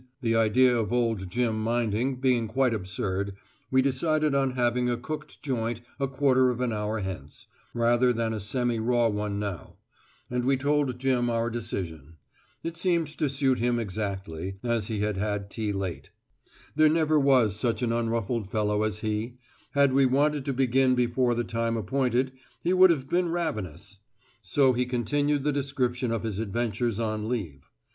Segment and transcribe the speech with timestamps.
[0.21, 3.35] The idea of old Jim minding being quite absurd,
[3.69, 8.33] we decided on having a cooked joint a quarter of an hour hence, rather than
[8.33, 9.75] a semi raw one now;
[10.27, 12.17] and we told Jim our decision.
[12.63, 16.09] It seemed to suit him exactly, as he had had tea late.
[16.75, 19.37] There never was such an unruffled fellow as he;
[19.73, 22.31] had we wanted to begin before the time appointed,
[22.63, 23.99] he would have been ravenous.
[24.41, 27.69] So he continued the description of his adventures on leave.